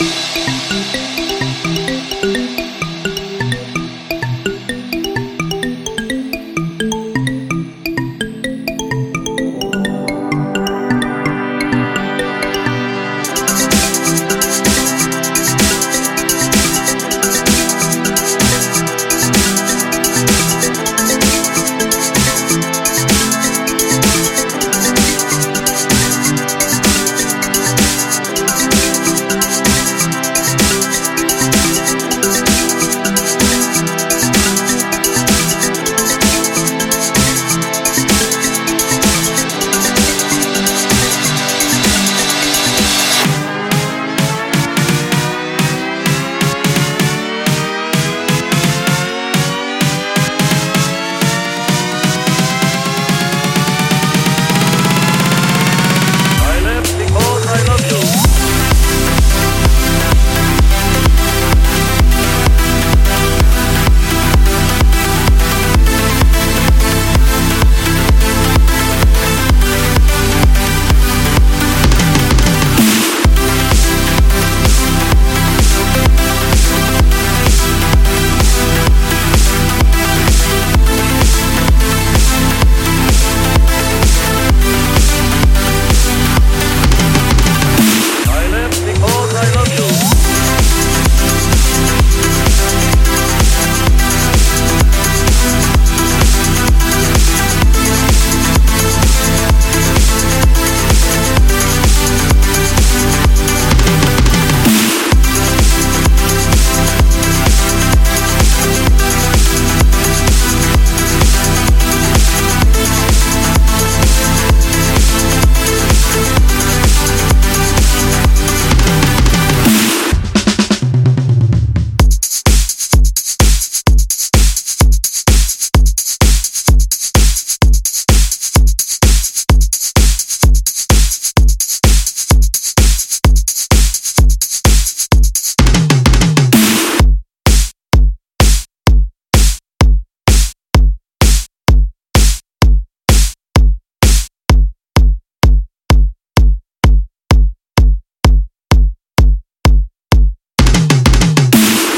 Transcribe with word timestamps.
Música 0.00 1.07